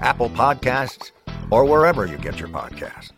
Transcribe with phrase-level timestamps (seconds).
[0.00, 1.10] Apple Podcasts,
[1.50, 3.12] or wherever you get your podcasts.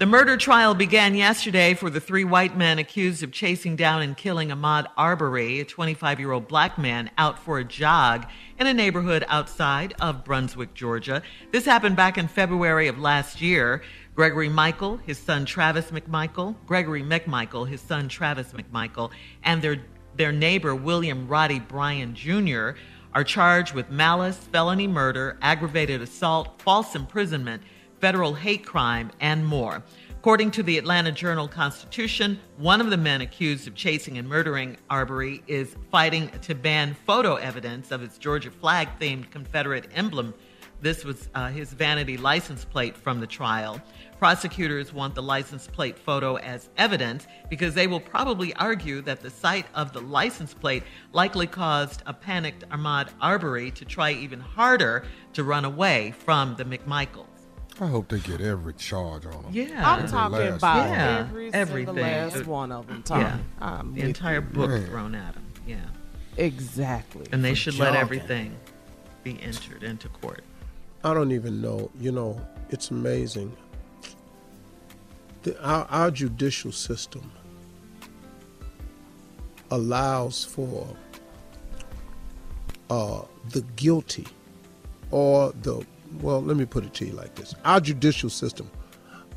[0.00, 4.16] The murder trial began yesterday for the three white men accused of chasing down and
[4.16, 8.26] killing Ahmaud Arbery, a 25 year old black man, out for a jog
[8.58, 11.22] in a neighborhood outside of Brunswick, Georgia.
[11.52, 13.82] This happened back in February of last year.
[14.14, 19.10] Gregory Michael, his son Travis McMichael, Gregory McMichael, his son Travis McMichael,
[19.42, 19.82] and their,
[20.16, 22.70] their neighbor William Roddy Bryan Jr.
[23.14, 27.62] are charged with malice, felony murder, aggravated assault, false imprisonment
[28.00, 29.82] federal hate crime, and more.
[30.10, 34.76] According to the Atlanta Journal Constitution, one of the men accused of chasing and murdering
[34.88, 40.34] Arbery is fighting to ban photo evidence of its Georgia flag themed Confederate emblem.
[40.80, 43.80] This was uh, his vanity license plate from the trial.
[44.18, 49.30] Prosecutors want the license plate photo as evidence because they will probably argue that the
[49.30, 50.82] sight of the license plate
[51.12, 55.04] likely caused a panicked Ahmaud Arbery to try even harder
[55.34, 57.26] to run away from the McMichaels.
[57.80, 59.52] I hope they get every charge on them.
[59.52, 59.90] Yeah.
[59.90, 60.98] I'm Every talking last about one.
[60.98, 61.94] Yeah, every everything.
[61.94, 63.02] single last one of them.
[63.02, 63.20] Tom.
[63.20, 63.38] Yeah.
[63.60, 64.40] I'm the entire you.
[64.42, 64.86] book Man.
[64.86, 65.46] thrown at them.
[65.66, 65.76] Yeah.
[66.36, 67.26] Exactly.
[67.32, 68.54] And they For should let everything
[69.24, 70.42] be entered into court.
[71.02, 71.90] I don't even know.
[71.98, 73.56] You know, it's amazing.
[75.42, 77.30] The, our, our judicial system
[79.70, 80.86] allows for
[82.90, 84.26] uh, the guilty
[85.10, 85.84] or the,
[86.20, 87.54] well, let me put it to you like this.
[87.64, 88.70] Our judicial system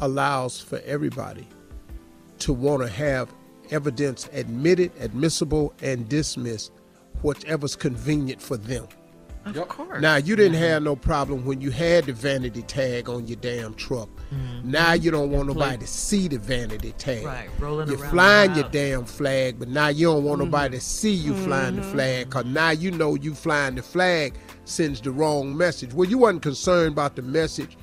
[0.02, 1.48] allows for everybody
[2.40, 3.34] to want to have
[3.72, 6.74] evidence admitted, admissible, and dismissed,
[7.22, 8.88] whatever's convenient for them.
[9.46, 10.02] Of course.
[10.02, 13.74] Now you didn't have no problem when you had the vanity tag on your damn
[13.74, 14.10] truck.
[14.34, 14.72] Mm-hmm.
[14.72, 17.26] Now you don't want nobody to see the vanity tag.
[17.26, 20.52] Right, rolling You're around flying your damn flag, but now you don't want mm-hmm.
[20.52, 21.92] nobody to see you flying the mm-hmm.
[21.92, 24.36] flag, cause now you know you flying the flag
[24.66, 25.94] sends the wrong message.
[25.94, 27.78] Well, you wasn't concerned about the message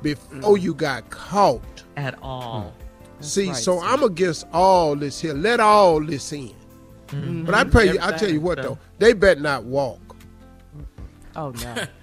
[0.00, 0.62] before mm.
[0.62, 1.82] you got caught.
[1.96, 2.72] At all.
[3.18, 3.22] Hmm.
[3.22, 3.86] See, right, so see.
[3.86, 5.34] I'm against all this here.
[5.34, 6.54] Let all this in.
[7.44, 10.11] But I pray you, I tell you what though, they bet not walk.
[11.36, 11.74] Oh no.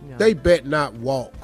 [0.00, 0.16] No.
[0.16, 1.34] They bet not walk.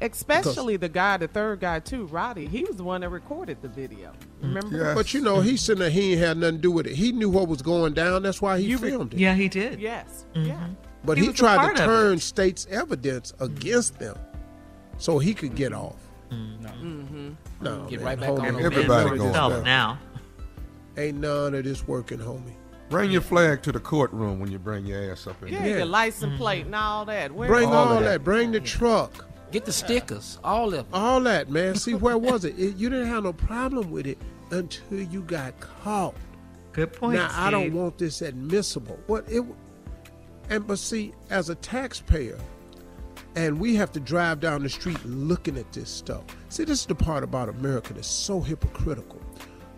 [0.00, 2.46] Especially the guy, the third guy too, Roddy.
[2.46, 4.12] He was the one that recorded the video.
[4.40, 4.42] Mm.
[4.42, 4.76] Remember?
[4.76, 4.94] Yes.
[4.94, 6.94] But you know, he said that he ain't had nothing to do with it.
[6.94, 8.22] He knew what was going down.
[8.22, 9.20] That's why he You re- filmed it.
[9.20, 9.80] Yeah, he did.
[9.80, 10.26] Yes.
[10.34, 10.48] Mm-hmm.
[10.48, 10.68] Yeah.
[11.04, 13.46] But He he, tried to turn state's evidence mm.
[13.46, 14.16] against them
[14.98, 15.86] so he could get mm-hmm.
[15.86, 16.08] off.
[16.30, 17.30] Mm, mm-hmm.
[17.62, 19.98] No, Get man, right back homie, on ain't the Everybody none going this now.
[20.96, 22.54] Ain't none of this working, homie.
[22.88, 25.76] Bring your flag to the courtroom when you bring your ass up in Yeah, there.
[25.78, 26.36] your license Mm-hmm.
[26.38, 27.32] plate and all that.
[27.32, 28.10] Where Bring all all, of that.
[28.10, 28.24] that.
[28.24, 29.26] Bring the truck.
[29.50, 30.86] Get the stickers, all of them.
[30.92, 31.74] All that, man.
[31.74, 32.58] See, where was it?
[32.58, 32.76] it?
[32.76, 34.18] You didn't have no problem with it
[34.50, 36.14] until you got caught.
[36.72, 37.14] Good point.
[37.16, 38.98] now I don't want this admissible.
[39.06, 39.42] What it
[40.50, 42.38] and but see, as a taxpayer,
[43.36, 46.24] and we have to drive down the street looking at this stuff.
[46.48, 49.20] See, this is the part about America that's so hypocritical.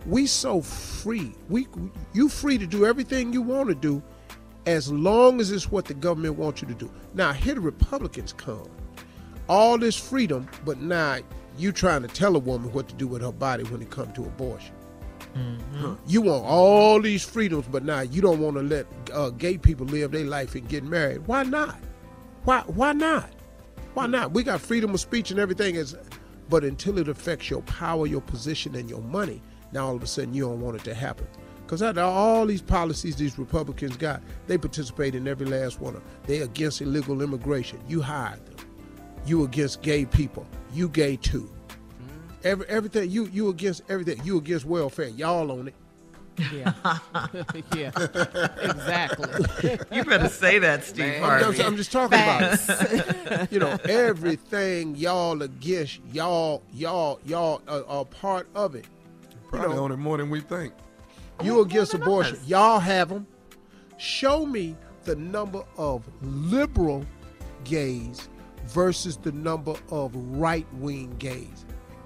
[0.07, 1.33] We so free.
[1.49, 1.69] We
[2.13, 4.03] you free to do everything you want to do,
[4.67, 6.91] as long as it's what the government wants you to do.
[7.15, 8.69] Now here the Republicans come,
[9.49, 11.19] all this freedom, but now
[11.59, 14.15] you trying to tell a woman what to do with her body when it comes
[14.17, 14.75] to abortion.
[16.07, 19.87] You want all these freedoms, but now you don't want to let uh, gay people
[19.87, 21.27] live their life and get married.
[21.27, 21.77] Why not?
[22.45, 23.31] Why why not?
[23.95, 24.33] Why not?
[24.33, 25.95] We got freedom of speech and everything, is,
[26.49, 30.07] but until it affects your power, your position, and your money, now all of a
[30.07, 31.27] sudden you don't want it to happen.
[31.65, 35.95] Because out of all these policies these Republicans got, they participate in every last one
[35.95, 36.11] of them.
[36.25, 37.81] They against illegal immigration.
[37.89, 38.67] You hired them.
[39.25, 40.47] You against gay people.
[40.73, 41.43] You gay too.
[41.69, 42.41] Mm-hmm.
[42.43, 44.21] Every, everything you you against everything.
[44.25, 45.09] You against welfare.
[45.09, 45.75] Y'all on it.
[46.53, 46.73] Yeah.
[47.77, 47.93] yeah.
[48.63, 49.79] Exactly.
[49.93, 51.23] You better say that, Steve Man.
[51.23, 51.57] I'm Harvey.
[51.57, 53.53] just, I'm just talking about it.
[53.53, 58.87] you know, everything y'all against, y'all, y'all, y'all are, are part of it.
[59.51, 60.73] Probably know- on it more than we think.
[61.43, 62.39] You against abortion.
[62.47, 63.27] Y'all have them.
[63.97, 67.05] Show me the number of liberal
[67.65, 68.29] gays
[68.67, 71.65] versus the number of right wing gays.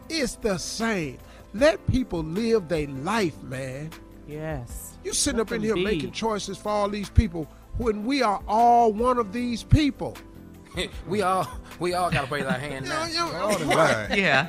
[0.09, 1.19] It's the same.
[1.53, 3.91] Let people live their life, man.
[4.29, 4.97] yes.
[5.05, 5.85] You sitting up in here be.
[5.85, 7.47] making choices for all these people
[7.77, 10.17] when we are all one of these people.
[11.09, 11.47] we all
[11.81, 13.07] we all gotta raise our hand now.
[13.07, 14.11] You know, All the line.
[14.19, 14.49] Yeah.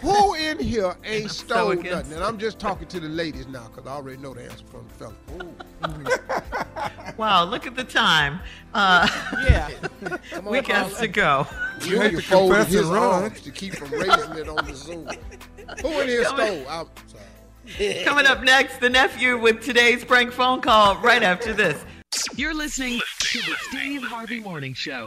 [0.00, 2.12] Who in here ain't so stole against nothing?
[2.14, 4.86] And I'm just talking to the ladies now because I already know the answer from
[4.88, 5.14] the fella.
[7.16, 8.40] Wow, look at the time.
[8.72, 9.06] Uh,
[9.48, 9.70] Yeah.
[10.44, 11.46] We got to go.
[11.84, 13.30] You hate you to folded confess his and run.
[13.30, 15.08] to keep from raising it on the Zoom.
[15.82, 16.64] Who in here stole?
[16.68, 18.04] I'm sorry.
[18.04, 21.82] Coming up next, the nephew with today's prank phone call right after this.
[22.36, 25.06] You're listening to the Steve Harvey Morning Show.